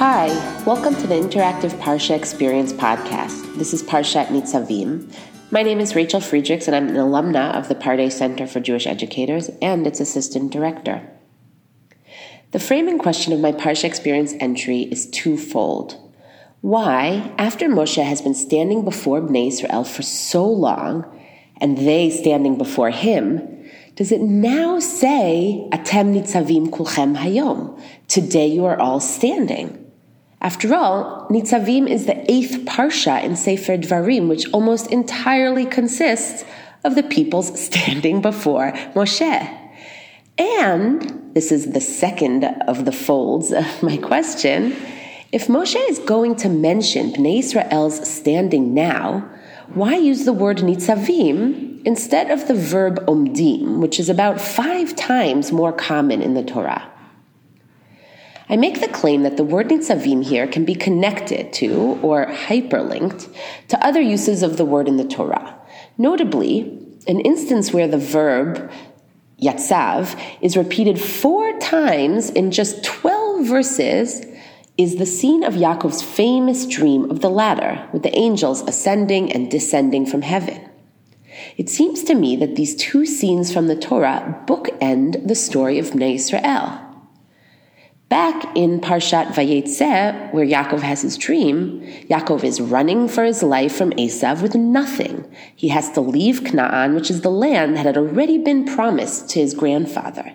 Hi, 0.00 0.28
welcome 0.64 0.94
to 0.94 1.06
the 1.06 1.14
Interactive 1.14 1.78
Parsha 1.78 2.16
Experience 2.16 2.72
podcast. 2.72 3.58
This 3.58 3.74
is 3.74 3.82
Parshat 3.82 4.28
Nitzavim. 4.28 5.14
My 5.50 5.62
name 5.62 5.78
is 5.78 5.94
Rachel 5.94 6.20
Friedrichs, 6.20 6.66
and 6.66 6.74
I'm 6.74 6.88
an 6.88 6.94
alumna 6.94 7.54
of 7.54 7.68
the 7.68 7.74
Pardes 7.74 8.12
Center 8.12 8.46
for 8.46 8.60
Jewish 8.60 8.86
Educators 8.86 9.50
and 9.60 9.86
its 9.86 10.00
assistant 10.00 10.52
director. 10.52 11.06
The 12.52 12.58
framing 12.58 12.98
question 12.98 13.34
of 13.34 13.40
my 13.40 13.52
Parsha 13.52 13.84
Experience 13.84 14.32
entry 14.40 14.84
is 14.84 15.04
twofold. 15.10 15.98
Why, 16.62 17.34
after 17.36 17.68
Moshe 17.68 18.02
has 18.02 18.22
been 18.22 18.32
standing 18.32 18.86
before 18.86 19.20
Bnei 19.20 19.48
Israel 19.48 19.84
for 19.84 20.00
so 20.00 20.46
long, 20.46 21.04
and 21.58 21.76
they 21.76 22.08
standing 22.08 22.56
before 22.56 22.88
him, 22.88 23.68
does 23.96 24.12
it 24.12 24.22
now 24.22 24.78
say, 24.78 25.68
Atem 25.72 26.14
nitzavim 26.18 26.68
kulchem 26.70 27.18
hayom? 27.18 27.78
Today 28.08 28.46
you 28.46 28.64
are 28.64 28.80
all 28.80 28.98
standing. 28.98 29.88
After 30.42 30.74
all, 30.74 31.26
Nitzavim 31.30 31.86
is 31.86 32.06
the 32.06 32.30
eighth 32.30 32.64
parsha 32.64 33.22
in 33.22 33.36
Sefer 33.36 33.76
Dvarim, 33.76 34.26
which 34.28 34.50
almost 34.52 34.90
entirely 34.90 35.66
consists 35.66 36.44
of 36.82 36.94
the 36.94 37.02
people's 37.02 37.60
standing 37.66 38.22
before 38.22 38.72
Moshe. 38.94 39.56
And 40.38 41.34
this 41.34 41.52
is 41.52 41.72
the 41.72 41.80
second 41.80 42.44
of 42.44 42.86
the 42.86 42.92
folds 42.92 43.52
of 43.52 43.82
my 43.82 43.98
question. 43.98 44.74
If 45.30 45.46
Moshe 45.48 45.76
is 45.90 45.98
going 45.98 46.36
to 46.36 46.48
mention 46.48 47.12
Bnei 47.12 47.40
Israel's 47.40 48.08
standing 48.08 48.72
now, 48.72 49.28
why 49.74 49.96
use 49.96 50.24
the 50.24 50.32
word 50.32 50.58
nitzavim 50.58 51.82
instead 51.84 52.30
of 52.30 52.48
the 52.48 52.54
verb 52.54 52.98
omdim, 53.06 53.78
which 53.78 54.00
is 54.00 54.08
about 54.08 54.40
five 54.40 54.96
times 54.96 55.52
more 55.52 55.72
common 55.72 56.22
in 56.22 56.32
the 56.32 56.42
Torah? 56.42 56.90
I 58.50 58.56
make 58.56 58.80
the 58.80 58.88
claim 58.88 59.22
that 59.22 59.36
the 59.36 59.44
word 59.44 59.68
nitzavim 59.68 60.24
here 60.24 60.48
can 60.48 60.64
be 60.64 60.74
connected 60.74 61.52
to 61.52 62.00
or 62.02 62.26
hyperlinked 62.26 63.32
to 63.68 63.86
other 63.86 64.00
uses 64.00 64.42
of 64.42 64.56
the 64.56 64.64
word 64.64 64.88
in 64.88 64.96
the 64.96 65.04
Torah. 65.04 65.56
Notably, 65.96 66.62
an 67.06 67.20
instance 67.20 67.72
where 67.72 67.86
the 67.86 67.96
verb 67.96 68.68
yatsav 69.40 70.20
is 70.40 70.56
repeated 70.56 71.00
four 71.00 71.56
times 71.60 72.28
in 72.30 72.50
just 72.50 72.82
12 72.82 73.46
verses 73.46 74.26
is 74.76 74.96
the 74.96 75.06
scene 75.06 75.44
of 75.44 75.54
Yaakov's 75.54 76.02
famous 76.02 76.66
dream 76.66 77.08
of 77.08 77.20
the 77.20 77.30
ladder, 77.30 77.88
with 77.92 78.02
the 78.02 78.18
angels 78.18 78.62
ascending 78.62 79.30
and 79.30 79.48
descending 79.48 80.06
from 80.06 80.22
heaven. 80.22 80.68
It 81.56 81.68
seems 81.68 82.02
to 82.04 82.16
me 82.16 82.34
that 82.36 82.56
these 82.56 82.74
two 82.74 83.06
scenes 83.06 83.52
from 83.52 83.68
the 83.68 83.76
Torah 83.76 84.42
bookend 84.46 85.28
the 85.28 85.36
story 85.36 85.78
of 85.78 85.90
Bnei 85.90 86.16
Israel. 86.16 86.89
Back 88.10 88.56
in 88.56 88.80
Parshat 88.80 89.28
Vayetze, 89.34 90.32
where 90.32 90.44
Yaakov 90.44 90.80
has 90.80 91.02
his 91.02 91.16
dream, 91.16 91.80
Yaakov 92.10 92.42
is 92.42 92.60
running 92.60 93.06
for 93.06 93.22
his 93.22 93.40
life 93.40 93.72
from 93.76 93.92
Esav 93.92 94.42
with 94.42 94.56
nothing. 94.56 95.32
He 95.54 95.68
has 95.68 95.92
to 95.92 96.00
leave 96.00 96.42
Canaan, 96.42 96.96
which 96.96 97.08
is 97.08 97.20
the 97.20 97.30
land 97.30 97.76
that 97.76 97.86
had 97.86 97.96
already 97.96 98.36
been 98.36 98.64
promised 98.64 99.28
to 99.30 99.38
his 99.38 99.54
grandfather. 99.54 100.32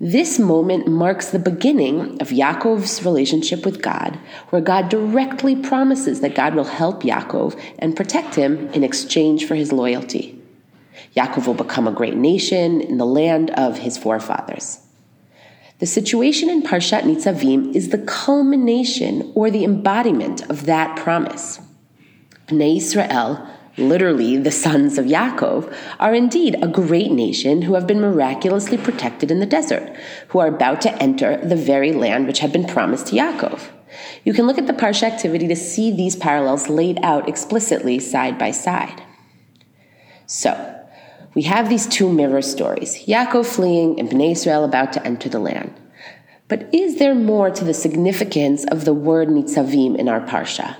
This 0.00 0.38
moment 0.38 0.88
marks 0.88 1.28
the 1.28 1.38
beginning 1.38 2.18
of 2.18 2.30
Yaakov's 2.30 3.04
relationship 3.04 3.66
with 3.66 3.82
God, 3.82 4.18
where 4.48 4.62
God 4.62 4.88
directly 4.88 5.56
promises 5.56 6.22
that 6.22 6.34
God 6.34 6.54
will 6.54 6.64
help 6.64 7.02
Yaakov 7.02 7.60
and 7.78 7.94
protect 7.94 8.36
him 8.36 8.68
in 8.68 8.84
exchange 8.84 9.44
for 9.44 9.54
his 9.54 9.70
loyalty. 9.70 10.40
Yaakov 11.14 11.46
will 11.46 11.52
become 11.52 11.86
a 11.86 11.92
great 11.92 12.16
nation 12.16 12.80
in 12.80 12.96
the 12.96 13.04
land 13.04 13.50
of 13.50 13.76
his 13.76 13.98
forefathers. 13.98 14.80
The 15.80 15.86
situation 15.86 16.50
in 16.50 16.62
Parshat 16.62 17.04
Nitzavim 17.04 17.74
is 17.74 17.88
the 17.88 17.96
culmination 17.98 19.32
or 19.34 19.50
the 19.50 19.64
embodiment 19.64 20.42
of 20.50 20.66
that 20.66 20.94
promise. 20.94 21.58
Bnei 22.48 22.76
Israel, 22.76 23.48
literally 23.78 24.36
the 24.36 24.50
sons 24.50 24.98
of 24.98 25.06
Yaakov, 25.06 25.74
are 25.98 26.14
indeed 26.14 26.54
a 26.60 26.68
great 26.68 27.10
nation 27.10 27.62
who 27.62 27.72
have 27.72 27.86
been 27.86 27.98
miraculously 27.98 28.76
protected 28.76 29.30
in 29.30 29.40
the 29.40 29.46
desert, 29.46 29.96
who 30.28 30.38
are 30.38 30.48
about 30.48 30.82
to 30.82 31.02
enter 31.02 31.38
the 31.38 31.56
very 31.56 31.92
land 31.92 32.26
which 32.26 32.40
had 32.40 32.52
been 32.52 32.66
promised 32.66 33.06
to 33.06 33.16
Yaakov. 33.16 33.70
You 34.22 34.34
can 34.34 34.46
look 34.46 34.58
at 34.58 34.66
the 34.66 34.74
Parsha 34.74 35.04
activity 35.04 35.48
to 35.48 35.56
see 35.56 35.90
these 35.90 36.14
parallels 36.14 36.68
laid 36.68 36.98
out 37.02 37.26
explicitly 37.26 37.98
side 37.98 38.38
by 38.38 38.50
side. 38.50 39.02
So, 40.26 40.79
we 41.34 41.42
have 41.42 41.68
these 41.68 41.86
two 41.86 42.12
mirror 42.12 42.42
stories 42.42 43.06
Yaakov 43.06 43.46
fleeing 43.46 43.98
and 43.98 44.08
Bnei 44.08 44.32
Israel 44.32 44.64
about 44.64 44.92
to 44.94 45.04
enter 45.06 45.28
the 45.28 45.38
land. 45.38 45.72
But 46.48 46.68
is 46.74 46.98
there 46.98 47.14
more 47.14 47.50
to 47.50 47.64
the 47.64 47.74
significance 47.74 48.64
of 48.64 48.84
the 48.84 48.94
word 48.94 49.28
nitzavim 49.28 49.96
in 49.96 50.08
our 50.08 50.20
parsha? 50.20 50.76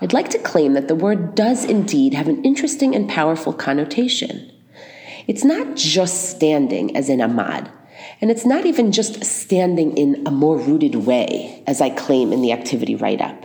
I'd 0.00 0.12
like 0.12 0.28
to 0.30 0.38
claim 0.38 0.74
that 0.74 0.86
the 0.86 0.94
word 0.94 1.34
does 1.34 1.64
indeed 1.64 2.14
have 2.14 2.28
an 2.28 2.44
interesting 2.44 2.94
and 2.94 3.08
powerful 3.08 3.52
connotation. 3.52 4.52
It's 5.26 5.44
not 5.44 5.74
just 5.74 6.30
standing 6.30 6.96
as 6.96 7.08
in 7.08 7.18
amad, 7.18 7.68
and 8.20 8.30
it's 8.30 8.46
not 8.46 8.64
even 8.64 8.92
just 8.92 9.24
standing 9.24 9.96
in 9.96 10.24
a 10.24 10.30
more 10.30 10.56
rooted 10.56 10.94
way, 10.94 11.64
as 11.66 11.80
I 11.80 11.90
claim 11.90 12.32
in 12.32 12.40
the 12.40 12.52
activity 12.52 12.94
write 12.94 13.20
up. 13.20 13.44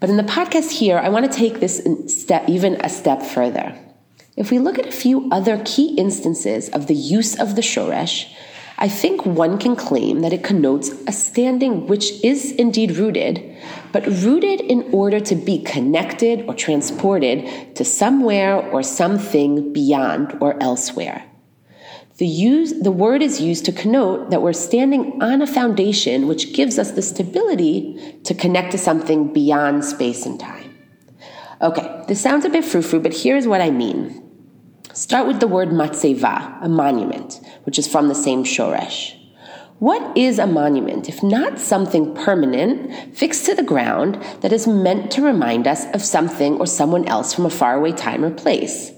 But 0.00 0.10
in 0.10 0.18
the 0.18 0.22
podcast 0.22 0.70
here, 0.70 0.98
I 0.98 1.08
want 1.08 1.30
to 1.30 1.38
take 1.38 1.60
this 1.60 1.82
step 2.06 2.46
even 2.48 2.74
a 2.82 2.90
step 2.90 3.22
further. 3.22 3.74
If 4.40 4.50
we 4.50 4.58
look 4.58 4.78
at 4.78 4.86
a 4.86 4.90
few 4.90 5.28
other 5.30 5.60
key 5.66 5.94
instances 5.96 6.70
of 6.70 6.86
the 6.86 6.94
use 6.94 7.38
of 7.38 7.56
the 7.56 7.60
shoresh, 7.60 8.32
I 8.78 8.88
think 8.88 9.26
one 9.26 9.58
can 9.58 9.76
claim 9.76 10.20
that 10.20 10.32
it 10.32 10.42
connotes 10.42 10.88
a 11.06 11.12
standing 11.12 11.86
which 11.86 12.24
is 12.24 12.50
indeed 12.52 12.96
rooted, 12.96 13.54
but 13.92 14.06
rooted 14.06 14.62
in 14.62 14.88
order 14.92 15.20
to 15.20 15.34
be 15.34 15.62
connected 15.62 16.46
or 16.48 16.54
transported 16.54 17.76
to 17.76 17.84
somewhere 17.84 18.56
or 18.56 18.82
something 18.82 19.74
beyond 19.74 20.38
or 20.40 20.56
elsewhere. 20.62 21.22
The, 22.16 22.26
use, 22.26 22.72
the 22.80 22.90
word 22.90 23.20
is 23.20 23.42
used 23.42 23.66
to 23.66 23.72
connote 23.72 24.30
that 24.30 24.40
we're 24.40 24.54
standing 24.54 25.22
on 25.22 25.42
a 25.42 25.46
foundation 25.46 26.26
which 26.26 26.54
gives 26.54 26.78
us 26.78 26.92
the 26.92 27.02
stability 27.02 28.18
to 28.24 28.32
connect 28.32 28.72
to 28.72 28.78
something 28.78 29.34
beyond 29.34 29.84
space 29.84 30.24
and 30.24 30.40
time. 30.40 30.78
Okay, 31.60 32.04
this 32.08 32.22
sounds 32.22 32.46
a 32.46 32.48
bit 32.48 32.64
frou-frou, 32.64 33.00
but 33.00 33.12
here's 33.12 33.46
what 33.46 33.60
I 33.60 33.70
mean. 33.70 34.28
Start 35.00 35.26
with 35.26 35.40
the 35.40 35.48
word 35.48 35.70
matzeva, 35.70 36.58
a 36.60 36.68
monument, 36.68 37.40
which 37.64 37.78
is 37.78 37.88
from 37.88 38.08
the 38.08 38.14
same 38.14 38.44
shoresh. 38.44 39.14
What 39.78 40.14
is 40.14 40.38
a 40.38 40.46
monument 40.46 41.08
if 41.08 41.22
not 41.22 41.58
something 41.58 42.14
permanent, 42.14 43.16
fixed 43.16 43.46
to 43.46 43.54
the 43.54 43.62
ground, 43.62 44.22
that 44.42 44.52
is 44.52 44.66
meant 44.66 45.10
to 45.12 45.22
remind 45.22 45.66
us 45.66 45.86
of 45.94 46.02
something 46.02 46.58
or 46.58 46.66
someone 46.66 47.06
else 47.08 47.32
from 47.32 47.46
a 47.46 47.50
faraway 47.50 47.92
time 47.92 48.22
or 48.22 48.30
place? 48.30 48.92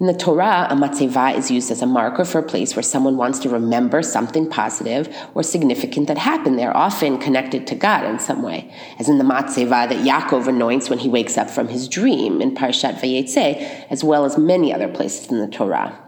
In 0.00 0.06
the 0.06 0.14
Torah, 0.14 0.68
a 0.70 0.76
matzeva 0.76 1.36
is 1.36 1.50
used 1.50 1.72
as 1.72 1.82
a 1.82 1.86
marker 1.86 2.24
for 2.24 2.38
a 2.38 2.42
place 2.44 2.76
where 2.76 2.84
someone 2.84 3.16
wants 3.16 3.40
to 3.40 3.48
remember 3.48 4.00
something 4.00 4.48
positive 4.48 5.12
or 5.34 5.42
significant 5.42 6.06
that 6.06 6.18
happened 6.18 6.56
there, 6.56 6.76
often 6.76 7.18
connected 7.18 7.66
to 7.66 7.74
God 7.74 8.04
in 8.04 8.20
some 8.20 8.40
way, 8.40 8.72
as 9.00 9.08
in 9.08 9.18
the 9.18 9.24
matzeva 9.24 9.88
that 9.88 10.06
Yaakov 10.06 10.46
anoints 10.46 10.88
when 10.88 11.00
he 11.00 11.08
wakes 11.08 11.36
up 11.36 11.50
from 11.50 11.66
his 11.66 11.88
dream 11.88 12.40
in 12.40 12.54
Parshat 12.54 13.00
Vayetze, 13.00 13.56
as 13.90 14.04
well 14.04 14.24
as 14.24 14.38
many 14.38 14.72
other 14.72 14.86
places 14.86 15.32
in 15.32 15.40
the 15.40 15.48
Torah. 15.48 15.98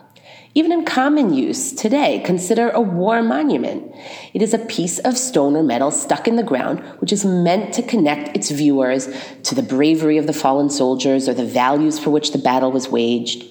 Even 0.54 0.70
in 0.70 0.84
common 0.84 1.34
use 1.34 1.72
today, 1.72 2.22
consider 2.24 2.70
a 2.70 2.80
war 2.80 3.24
monument. 3.24 3.92
It 4.32 4.40
is 4.40 4.54
a 4.54 4.58
piece 4.58 5.00
of 5.00 5.18
stone 5.18 5.56
or 5.56 5.64
metal 5.64 5.90
stuck 5.90 6.28
in 6.28 6.36
the 6.36 6.44
ground, 6.44 6.78
which 7.00 7.12
is 7.12 7.24
meant 7.24 7.74
to 7.74 7.82
connect 7.82 8.36
its 8.36 8.52
viewers 8.52 9.08
to 9.42 9.56
the 9.56 9.64
bravery 9.64 10.16
of 10.16 10.28
the 10.28 10.32
fallen 10.32 10.70
soldiers 10.70 11.28
or 11.28 11.34
the 11.34 11.44
values 11.44 11.98
for 11.98 12.10
which 12.10 12.30
the 12.30 12.38
battle 12.38 12.70
was 12.70 12.88
waged. 12.88 13.44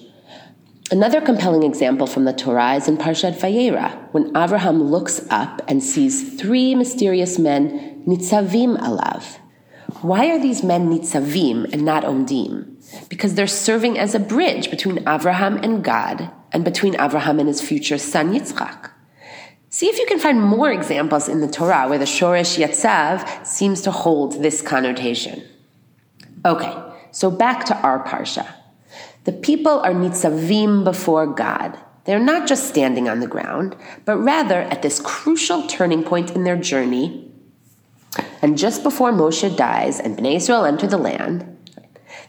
Another 0.92 1.20
compelling 1.20 1.62
example 1.62 2.08
from 2.08 2.24
the 2.24 2.32
Torah 2.32 2.74
is 2.74 2.88
in 2.88 2.96
Parshat 2.96 3.38
Vayera, 3.38 4.12
when 4.12 4.36
Abraham 4.36 4.82
looks 4.82 5.24
up 5.30 5.62
and 5.68 5.80
sees 5.80 6.34
three 6.36 6.74
mysterious 6.74 7.38
men 7.38 8.02
nitzavim 8.08 8.76
alav. 8.76 9.38
Why 10.02 10.30
are 10.30 10.40
these 10.40 10.64
men 10.64 10.90
nitzavim 10.90 11.72
and 11.72 11.84
not 11.84 12.02
omdim? 12.02 13.08
Because 13.08 13.36
they're 13.36 13.46
serving 13.46 14.00
as 14.00 14.16
a 14.16 14.18
bridge 14.18 14.68
between 14.68 14.98
Abraham 15.08 15.58
and 15.58 15.84
God 15.84 16.28
and 16.50 16.64
between 16.64 17.00
Abraham 17.00 17.38
and 17.38 17.46
his 17.46 17.60
future 17.60 17.98
son 17.98 18.34
Yitzchak. 18.34 18.90
See 19.68 19.86
if 19.86 19.96
you 19.96 20.06
can 20.06 20.18
find 20.18 20.42
more 20.42 20.72
examples 20.72 21.28
in 21.28 21.40
the 21.40 21.46
Torah 21.46 21.86
where 21.88 21.98
the 21.98 22.04
Shoresh 22.04 22.58
Yatsav 22.58 23.46
seems 23.46 23.82
to 23.82 23.92
hold 23.92 24.42
this 24.42 24.60
connotation. 24.60 25.44
Okay, 26.44 26.74
so 27.12 27.30
back 27.30 27.64
to 27.66 27.76
our 27.76 28.04
Parsha. 28.04 28.54
The 29.24 29.32
people 29.32 29.80
are 29.80 29.92
nitzavim 29.92 30.84
before 30.84 31.26
God. 31.26 31.78
They're 32.04 32.18
not 32.18 32.48
just 32.48 32.68
standing 32.68 33.08
on 33.08 33.20
the 33.20 33.26
ground, 33.26 33.76
but 34.04 34.16
rather 34.16 34.62
at 34.62 34.82
this 34.82 35.00
crucial 35.00 35.66
turning 35.66 36.02
point 36.02 36.30
in 36.30 36.44
their 36.44 36.56
journey. 36.56 37.30
And 38.40 38.56
just 38.56 38.82
before 38.82 39.12
Moshe 39.12 39.54
dies 39.56 40.00
and 40.00 40.16
Bnei 40.16 40.36
Israel 40.36 40.64
enter 40.64 40.86
the 40.86 40.96
land, 40.96 41.58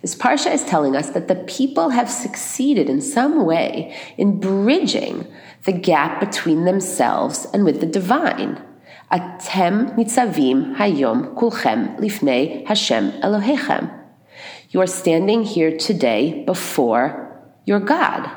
this 0.01 0.15
parsha 0.15 0.53
is 0.53 0.65
telling 0.65 0.95
us 0.95 1.11
that 1.11 1.27
the 1.27 1.35
people 1.35 1.89
have 1.89 2.09
succeeded 2.09 2.89
in 2.89 3.01
some 3.01 3.45
way 3.45 3.95
in 4.17 4.39
bridging 4.39 5.31
the 5.63 5.71
gap 5.71 6.19
between 6.19 6.65
themselves 6.65 7.47
and 7.53 7.63
with 7.63 7.79
the 7.79 7.85
divine. 7.85 8.61
Atem 9.11 9.95
nitzavim 9.95 10.75
hayom 10.75 11.35
kulchem 11.35 11.97
lifnei 11.99 12.65
Hashem 12.65 13.11
Elohechem. 13.21 14.00
You 14.71 14.79
are 14.79 14.87
standing 14.87 15.43
here 15.43 15.77
today 15.77 16.45
before 16.45 17.41
your 17.65 17.81
God. 17.81 18.31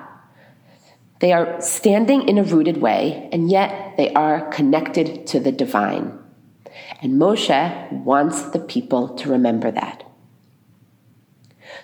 They 1.21 1.33
are 1.33 1.61
standing 1.61 2.29
in 2.29 2.39
a 2.39 2.43
rooted 2.43 2.79
way, 2.79 3.29
and 3.31 3.49
yet 3.49 3.97
they 3.97 4.13
are 4.15 4.51
connected 4.51 5.29
to 5.29 5.39
the 5.39 5.53
divine. 5.53 6.19
And 7.01 7.21
Moshe 7.21 7.93
wants 7.93 8.43
the 8.43 8.59
people 8.59 9.11
to 9.11 9.31
remember 9.31 9.71
that. 9.71 10.03